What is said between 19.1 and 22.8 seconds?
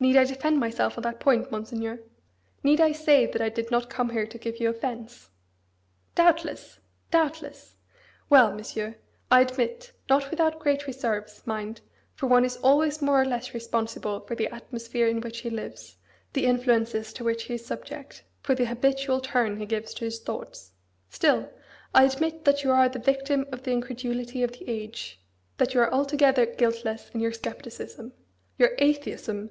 turn he gives to his thoughts; still, I admit that you